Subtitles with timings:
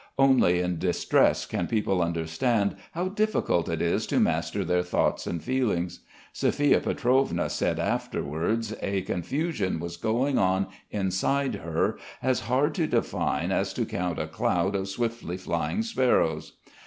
[0.17, 5.43] Only in distress can people understand how difficult it is to master their thoughts and
[5.43, 5.99] feelings.
[6.33, 13.51] Sophia Pietrovna said afterwards a confusion was going on inside her as hard to define
[13.51, 16.53] as to count a cloud of swiftly flying sparrows.